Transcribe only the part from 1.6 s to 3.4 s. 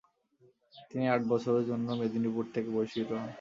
জন্য মেদিনীপুর থেকে বহিষ্কৃত হন।